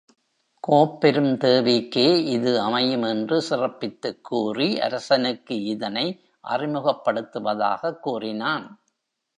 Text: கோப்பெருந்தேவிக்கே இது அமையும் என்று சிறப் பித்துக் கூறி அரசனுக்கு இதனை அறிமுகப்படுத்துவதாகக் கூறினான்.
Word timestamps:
கோப்பெருந்தேவிக்கே 0.67 2.17
இது 2.25 2.59
அமையும் 2.59 3.01
என்று 3.01 3.41
சிறப் 3.41 3.79
பித்துக் 3.79 4.23
கூறி 4.23 4.79
அரசனுக்கு 4.79 5.63
இதனை 5.63 6.19
அறிமுகப்படுத்துவதாகக் 6.47 7.99
கூறினான். 7.99 8.83